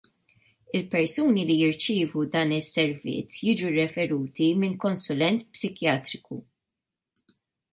[0.77, 6.41] Il-persuni li jirċievu dan is-servizz jiġu riferuti min konsulent psikjatriku.